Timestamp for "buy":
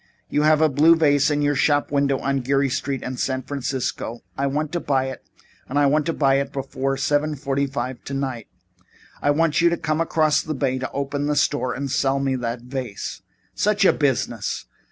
4.79-5.05, 6.13-6.37